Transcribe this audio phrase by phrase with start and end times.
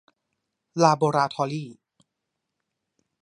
[0.83, 1.69] ลาโบราทอรี่